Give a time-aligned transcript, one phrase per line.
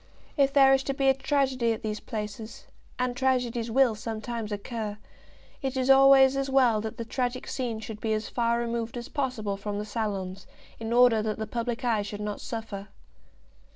[0.35, 2.65] If there is to be a tragedy at these places,
[2.97, 4.97] and tragedies will sometimes occur,
[5.61, 9.09] it is always as well that the tragic scene should be as far removed as
[9.09, 10.47] possible from the salons,
[10.79, 12.87] in order that the public eye should not suffer.